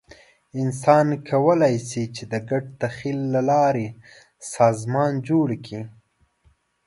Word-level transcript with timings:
انسانان 0.61 1.09
کولی 1.29 1.75
شي، 1.89 2.03
چې 2.15 2.23
د 2.31 2.33
ګډ 2.49 2.63
تخیل 2.81 3.19
له 3.33 3.41
لارې 3.49 3.87
سازمان 4.55 5.13
جوړ 5.29 5.47
کړي. 5.65 5.81